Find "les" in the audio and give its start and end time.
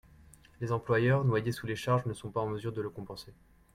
0.61-0.71, 1.67-1.75